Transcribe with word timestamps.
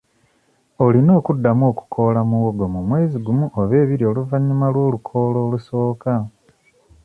Olina 0.85 1.11
okuddamu 1.19 1.63
okukoola 1.71 2.21
muwogo 2.29 2.65
mu 2.73 2.81
mwezi 2.87 3.17
gumu 3.25 3.45
oba 3.61 3.73
ebiri 3.83 4.03
oluvannyuma 4.11 4.65
lw'olukoola 4.73 5.37
olusooka. 5.45 6.13